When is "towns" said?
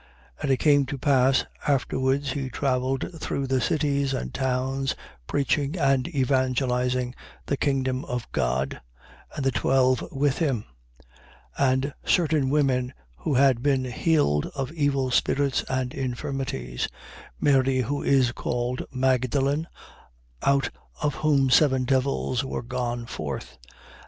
4.33-4.95